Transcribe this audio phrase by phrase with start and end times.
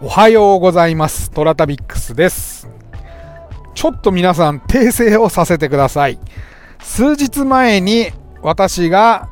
[0.00, 1.28] おはようございます。
[1.32, 2.70] トラタビックスです。
[3.74, 6.20] ちょっと皆さん訂正をさせてください。
[6.78, 9.28] 数日前に私が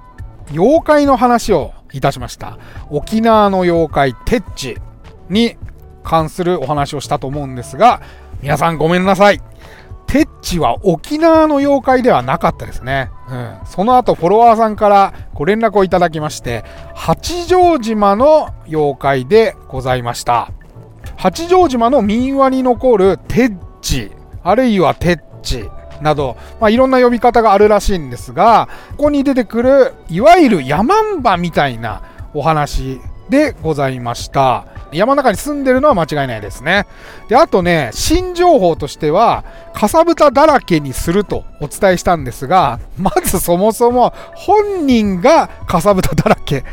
[0.50, 2.58] 妖怪の話をいたしました。
[2.90, 4.76] 沖縄の妖怪テッチ
[5.28, 5.56] に
[6.02, 8.02] 関するお話をしたと思うんですが、
[8.42, 9.40] 皆さんごめんなさい。
[10.08, 13.10] テッチは沖縄の妖怪ではなかったですね。
[13.28, 13.58] うん。
[13.66, 16.64] その後フォロワーさんからご連絡をいただきまして、
[16.96, 20.50] 八丈島の妖怪でございました。
[21.16, 24.10] 八丈島の民話に残るテッチ、
[24.42, 25.68] あるいはテッチ
[26.00, 32.02] など、まあ、いろんな呼び方があるらしいんですが、ここに出てくる、いわゆる山んばみたいな
[32.34, 34.66] お話でございました。
[34.92, 36.86] 山の中に住んでるのは間違いないですね。
[37.28, 46.64] で、あとね、新情報としては、かさぶただらけにするとお伝えしたんですが、まずそもそも本人がかさぶただらけ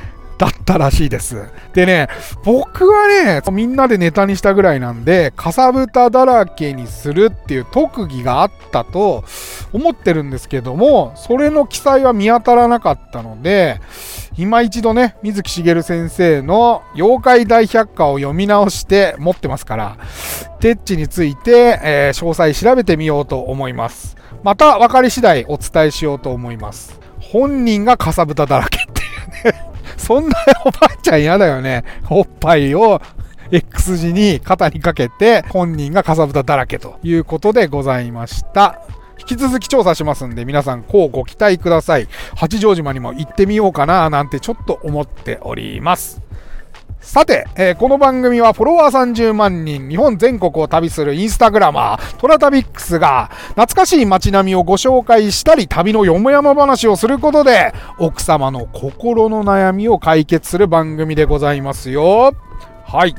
[0.43, 1.47] だったらしいです。
[1.73, 2.09] でね、
[2.43, 9.23] 僕はね、みんなでネタにしたぐらいなんで、かさぶただらけにするっていう特技があったと
[9.71, 13.79] 思ってるんですけども、それの記載は見当たらなかったので、
[14.37, 19.97] 今一度ね、水木しげる先生の妖怪大百科を読み直して持ってますから、
[20.59, 24.17] テッチについて、えー詳細調べてみようと思います。
[24.43, 26.99] また分かり次第お伝えしようと思います。
[27.21, 29.01] 本人がかさぶただらけって
[29.47, 29.72] いうね。
[30.03, 31.83] そんなおばあちゃん嫌だよね。
[32.09, 33.01] おっぱいを
[33.51, 38.81] X 字に肩にかけて本人がかさぶただらけということでございました。
[39.19, 42.07] 引き続き調査しますんで皆さんこうご期待ください。
[42.35, 46.21] 八丈島にも行ってみようかななんてちょっと思っております。
[47.03, 62.33] さて、えーこの番組はフォロワー30万人、日本全国を旅するインスタグラマー、トラタビックスが、懐かしい街並みをご紹介したり、旅のよもやま話をすることで、奥様の心の悩みを解決する番組でございますよ。
[62.85, 63.13] はい。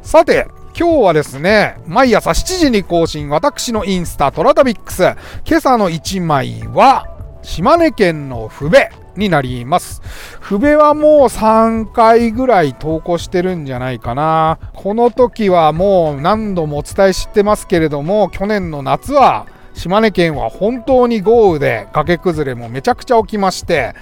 [0.00, 0.46] さて、
[0.78, 5.02] 今日はですね、毎朝7時に更新、私のインスタ、トラタビックス。
[5.44, 7.08] 今朝の1枚は、
[7.42, 8.78] 島根県の府部
[9.16, 10.02] になります。
[10.40, 14.58] 府部はもう3回ぐらい投稿してるんじゃないかな。
[14.74, 23.94] この時はもう何度もお伝えしてますけれども、去年の夏は島根県は本当に豪雨で崖崩れもめちゃくちゃ起きまして、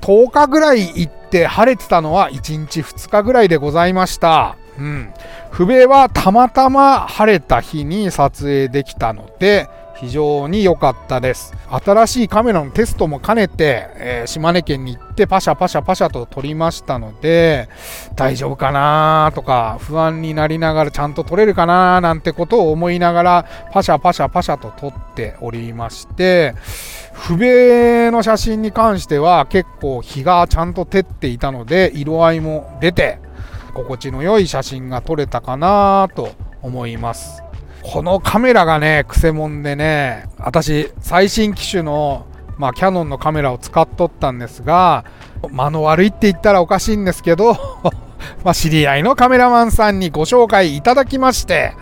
[0.00, 4.56] 10日ぐらい行って晴れてたのは1日2日ぐらいでございました。
[4.78, 5.12] うん。
[5.50, 9.68] 不米はたまたま晴れた日に撮影できたので、
[10.02, 11.54] 非常に良かったです。
[11.70, 17.68] 新しいカメラのテストも兼ねて、えー島根県に行ってパシャパシャパシャと撮りましたので、
[18.16, 26.54] 大丈夫かなとか不安になりながらちゃんと撮れるかななんてことを思いながらパシャパシャパシャと撮っておりまして、
[27.12, 33.20] 不米の写真に関しては結構日がちゃんと照っていたので色合いも出て
[33.72, 37.42] 心地の良い写真が撮れたかなと思います
[37.82, 42.26] このカメラがねくせもんでね私最新機種の
[42.56, 45.04] まあキャノンのカメラを使っとったんですが
[45.50, 47.54] 間の悪いって言ったらおかしいんですけど
[48.44, 51.72] まあ知り合いのカメラマンさんにご紹介いただきまして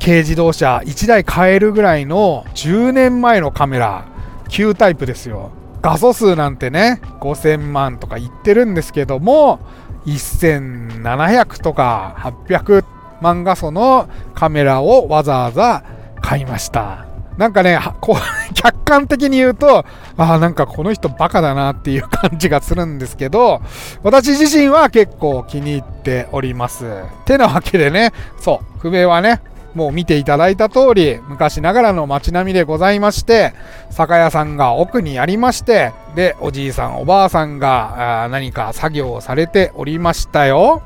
[0.00, 4.06] 軽自動車1台買えるぐらいの10年前のカメラ
[4.48, 5.50] 旧タイプですよ。
[5.80, 9.58] 画素数なんてね5000万とか言ってるんですけども
[10.06, 12.14] 1700とか
[12.48, 12.84] 800
[13.22, 15.84] 万画素のカメラをわざわざ
[16.20, 17.06] 買いました
[17.38, 18.16] なんかねこう
[18.54, 19.86] 客観的に言うと
[20.18, 23.62] ああなんかこの人バカだなっていう感じがするんですけど
[24.02, 26.84] 私自身は結構気に入っております
[27.24, 29.40] てなわけでねそう不明はね
[29.74, 33.54] もう見ていただいた通り、昔ながらの街並みでございまして、
[33.90, 40.82] 酒屋さんが奥にありまして、で、おじいさん、おばあさんが何か作業をされておりましたよ。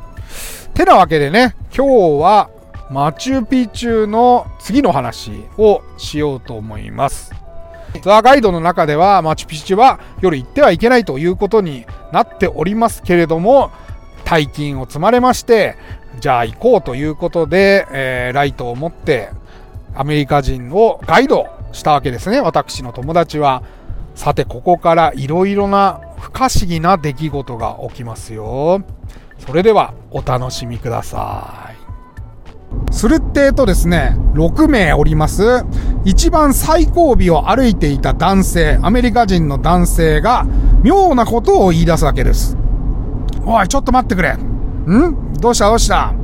[0.75, 2.51] てなわけでね、今日は
[2.91, 7.33] マチュピチュの次の話をしようと思います。
[8.03, 13.71] ツアーガイドの中ではマチュピチュは夜行ってはいけないということになっておりますけれども、
[14.25, 15.77] 大金を積まれまして、
[16.21, 19.31] じゃあ行こうということで、えーライトを持って
[19.95, 23.63] アメリカ人をガイドしたわけですね、私の友達は。
[24.15, 28.83] さて、ここからいろいろな不可思議な出来事が起きますよ。
[29.39, 32.93] それではお楽しみください。
[32.93, 35.65] するってえとですね、6名おります。
[36.05, 40.47] 一番最後尾を歩いていた男性、アメリカ人の男性が
[40.83, 42.57] 妙なことを言い出すわけです。
[43.45, 44.33] おい、ちょっと待ってくれ。
[44.33, 45.33] ん？
[45.41, 45.69] どうした？
[45.69, 46.15] どうした？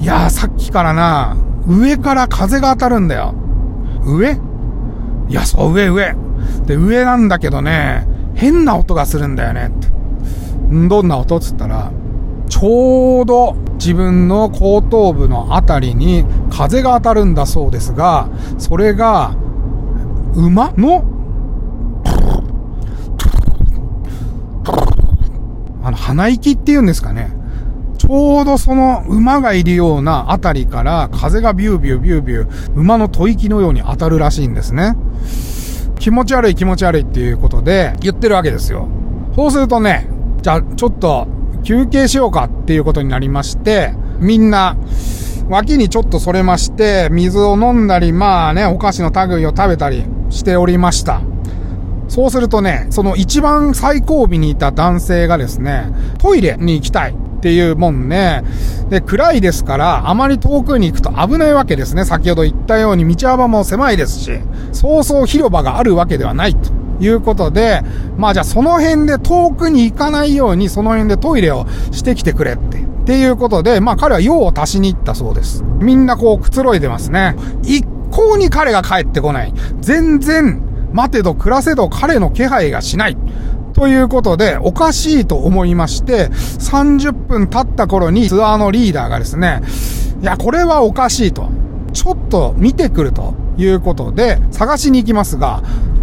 [0.00, 1.36] いやー、さっきからな、
[1.66, 3.34] 上から風が当たるんだよ。
[4.04, 4.32] 上？
[5.28, 6.14] いや、そう、上、上。
[6.66, 9.68] で、上なんだけどね、変な音がするんだよね。
[9.68, 9.88] って
[10.88, 11.92] どんな音っつったら、
[12.48, 18.28] ちょうど自分の後頭部のあたりに風が当たるんだそうですが、
[18.58, 19.34] それが、
[20.34, 20.72] 馬？
[20.76, 21.04] の、
[25.82, 27.30] あの、鼻息っていうんですかね。
[27.98, 34.96] ちょうどその馬がいるようなあたりから風がビュービュービュービュー馬の吐息のように当たるらしいんですね。
[36.00, 38.88] 気持ち悪い気持ち悪いっていうことで言ってるわけですよ。
[39.36, 40.08] そうするとね、
[40.42, 41.28] じゃあちょっと
[41.62, 44.76] 休憩しようかっていうことになりまして、みんな
[45.48, 51.22] 脇にちょっとそれまして、水を飲んだり、まあね、お菓子の類を食べたりしておりました。
[52.08, 55.86] そうするとね、その一番最後尾にいた男性がですね、
[56.18, 57.14] トイレに行きたい。
[57.14, 58.44] っていうもんね。
[58.88, 62.04] で、暗いですから、あまり遠くに行くと危ないわけですね。
[62.04, 64.30] 先ほど言ったように道幅も狭いですし、
[64.70, 67.82] そうそう広場があるわけではないということで、
[68.16, 72.78] まあじゃあその辺で遠くに行かないように、その辺でトイレをしてきてくれって。
[72.78, 75.64] っていうことで、まあ彼は用を足しに行ったそうです。
[75.80, 77.34] みんなこうくつろいでますね。
[77.62, 79.52] 一向に彼が帰ってこない。
[79.80, 80.62] 全然、
[80.92, 83.16] 待てど暮らせど彼の気配がしない。
[83.72, 89.62] ということで、おかしいと思いまして、30分経った頃にツアーのリーダーがですね、
[90.20, 91.48] いや、これはおかしいと。
[91.92, 95.62] ちょっと見てくるということで、探しに行きますが、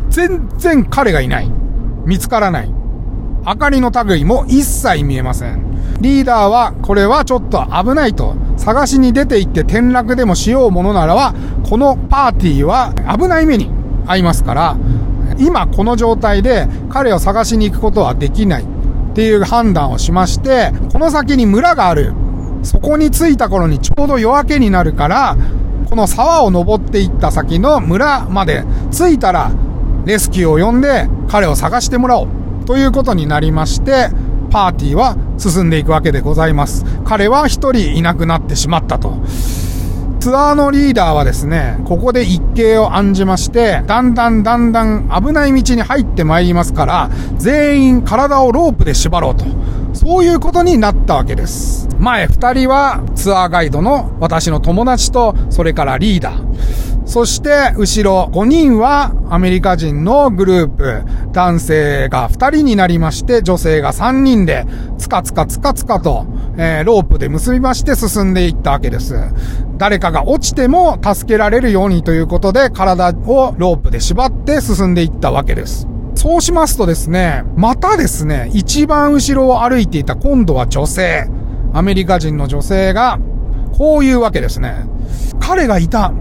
[0.09, 1.51] 全然彼がいない。
[2.05, 2.71] 見つからない。
[3.45, 5.69] 明かりの類も一切見えません。
[6.01, 8.35] リーダーは、これはちょっと危ないと。
[8.57, 11.33] 探しに出て行って転落でもしようものならば、
[11.69, 13.71] このパーティーは危ない目に
[14.05, 14.77] 遭いますから、
[15.37, 18.65] 今この状態で彼を探しに行くことはできないっ
[19.13, 22.13] ていう判断をしまして、この先に村がある。
[22.63, 25.37] そこに着いた頃にちょうど夜明けになるから、
[25.89, 29.51] この沢を登っていった先の村まで着いたら、
[30.09, 32.27] レスキューを呼んで彼を探してもらおう
[32.65, 34.09] ということになりまして、
[34.49, 36.83] パーティーは進んでいくわけでございます。
[37.05, 39.19] 彼は一人いなくなってしまったと。
[40.19, 49.45] ツアーのリーダーはですね、ここで一計を案じまして、だんだんだんだん危ない道に入ってまいりますから、全員体をロープで縛ろうと。
[49.93, 51.87] そういうことになったわけです。
[51.99, 56.88] 前二人はツアーガイドの私の友達と、それからリーダー。
[57.09, 64.67] そして、後ろ5人はアメリカ人のグループ、男性が2人になりまして、女性が3人で、
[64.99, 69.15] つかつかつかつかと、えー、ロープで結びまして進んでいったわけです。
[69.79, 75.87] 誰かが落ちても助けられるようにということで、体をロープで縛って進んでいったわけです。
[76.13, 81.27] そうしますとですね、またですね、一番後ろを歩いていた今度は女性、
[81.73, 83.17] アメリカ人の女性が、
[83.75, 84.75] こういうわけですね。
[85.39, 86.13] 彼がいた。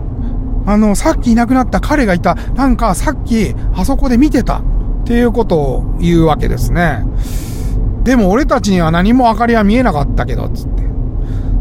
[0.69, 2.35] あの、さっきいなくなった彼がいた。
[2.35, 4.59] なんかさっきあそこで見てた。
[4.59, 4.63] っ
[5.07, 7.07] ていうことを言うわけですね。
[8.03, 10.83] でも俺たちには何も明かりは見えなかったけど、つって。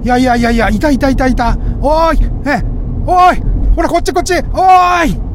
[0.04, 1.57] いやいやいやいや、いたいたいたいた。
[1.81, 2.62] おーいえ、
[3.06, 3.44] おーい
[3.77, 5.27] ほらこっちこっちおーい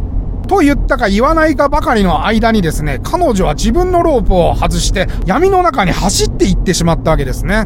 [0.46, 7.64] と言ったか言わないかばかりの間にですね、彼女は自分のロープを外して闇の中に走っていってしまったわけですね。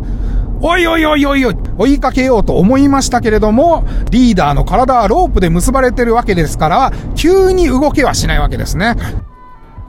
[0.61, 8.95] おいおいおいおいおい、追いかけようと思いましたけれども、リーダーの体はロープで結ばれてるわけですから、急に動けはしないわけですね。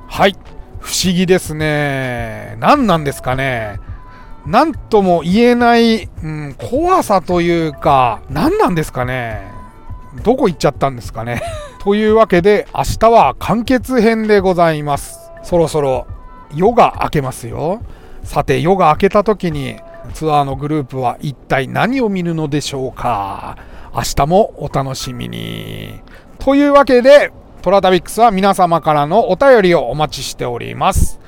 [0.07, 0.35] はい。
[0.79, 2.55] 不思議ですね。
[2.59, 3.79] 何なんですかね。
[4.45, 9.51] 何とも言えない、うん、怖さというか、何なんですかね。
[10.23, 11.41] どこ行っちゃったんですかね。
[11.83, 15.31] というわけで、明日は完結編でございます。
[15.43, 16.07] そろそろ
[16.53, 17.81] 夜が明けますよ。
[18.23, 19.77] さて、夜が明けた時に、
[20.13, 23.57] ツアーのグループは一体何を見るのでしょうか
[23.93, 26.01] 明日もお楽しみに。
[26.39, 31.19] というわけで、トラタビックスは皆様からのお便りをお待ちしております。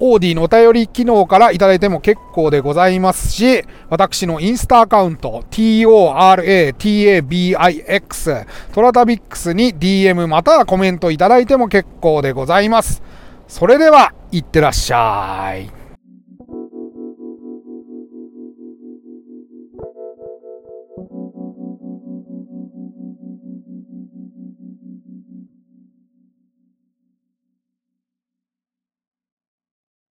[0.00, 13.02] オーディのお便り機能からいただいても結構でございますし、私のインスタアカウント、toratabix、トラタビックスに DM またはコメントいただいても結構でございます。
[13.48, 15.77] それでは、いってらっしゃい。